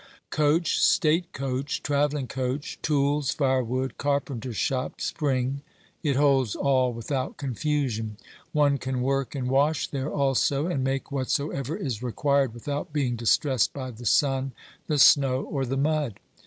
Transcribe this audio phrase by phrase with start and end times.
[0.31, 5.61] Coach, state coach, travelling coach, tools, firewood, carpenter's shop, spring—
[6.01, 8.17] it holds all without confusion.
[8.51, 13.15] One can work and wash there also, and make whatsoever is required with out being
[13.15, 14.53] distressed by the sun,
[14.87, 16.19] the snow, or the mud.